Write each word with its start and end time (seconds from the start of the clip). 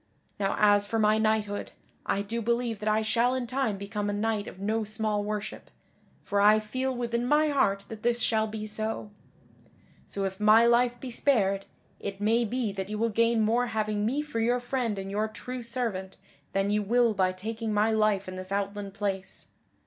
Now 0.39 0.55
as 0.57 0.87
for 0.87 0.97
my 0.97 1.19
knighthood, 1.19 1.73
I 2.07 2.23
do 2.23 2.41
believe 2.41 2.79
that 2.79 2.89
I 2.89 3.03
shall 3.03 3.35
in 3.35 3.45
time 3.45 3.77
become 3.77 4.09
a 4.09 4.13
knight 4.13 4.47
of 4.47 4.57
no 4.59 4.83
small 4.83 5.23
worship, 5.23 5.69
for 6.23 6.41
I 6.41 6.57
feel 6.59 6.95
within 6.95 7.23
my 7.23 7.49
heart 7.49 7.85
that 7.89 8.01
this 8.01 8.19
shall 8.19 8.47
be 8.47 8.65
so. 8.65 9.11
So 10.07 10.25
if 10.25 10.39
my 10.39 10.65
life 10.65 10.99
be 10.99 11.11
spared, 11.11 11.65
it 11.99 12.19
may 12.19 12.45
be 12.45 12.71
that 12.71 12.89
you 12.89 12.97
will 12.97 13.09
gain 13.11 13.41
more 13.41 13.67
having 13.67 14.03
me 14.03 14.23
for 14.23 14.39
your 14.39 14.59
friend 14.59 14.97
and 14.97 15.11
your 15.11 15.27
true 15.27 15.61
servant 15.61 16.17
than 16.51 16.71
you 16.71 16.81
will 16.81 17.13
by 17.13 17.31
taking 17.31 17.71
my 17.71 17.91
life 17.91 18.27
in 18.27 18.37
this 18.37 18.51
outland 18.51 18.95
place. 18.95 19.49